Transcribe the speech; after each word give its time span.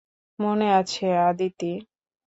মনে 0.39 0.67
আছে, 0.79 1.05
আদিতি? 1.27 1.71